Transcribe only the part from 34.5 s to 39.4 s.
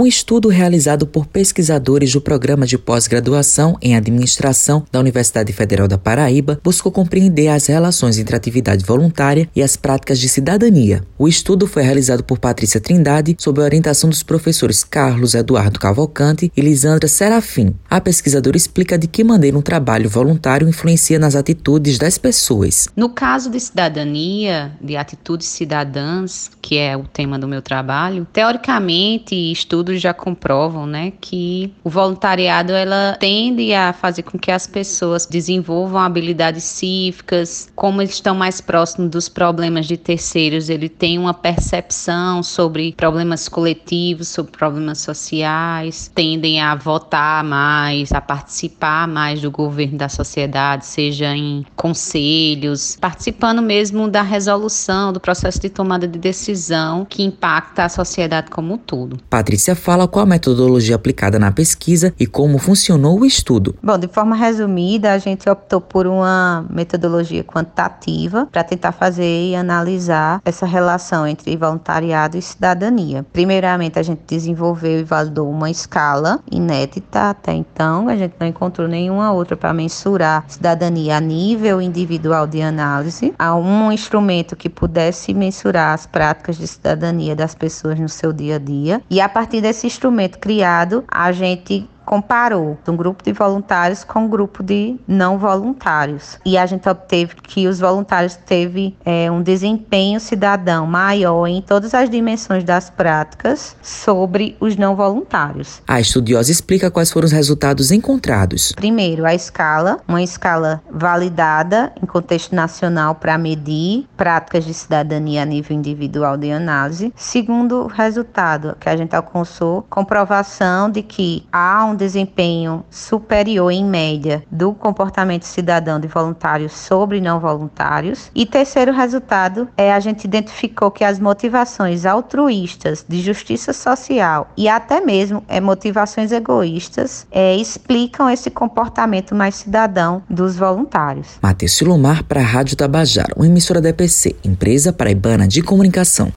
as pessoas desenvolvam habilidades cívicas, como eles estão mais próximos dos